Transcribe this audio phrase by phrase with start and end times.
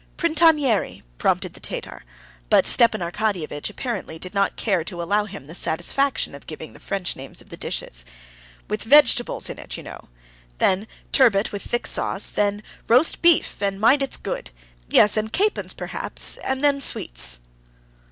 [0.17, 2.03] "Printanière," prompted the Tatar.
[2.49, 6.79] But Stepan Arkadyevitch apparently did not care to allow him the satisfaction of giving the
[6.79, 8.03] French names of the dishes.
[8.67, 10.09] "With vegetables in it, you know.
[10.57, 12.63] Then turbot with thick sauce, then...
[12.87, 14.49] roast beef; and mind it's good.
[14.89, 17.39] Yes, and capons, perhaps, and then sweets."